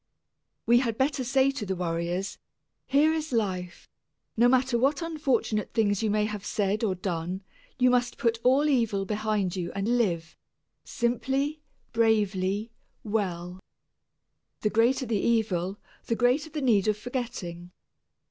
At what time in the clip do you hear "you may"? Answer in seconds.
6.01-6.25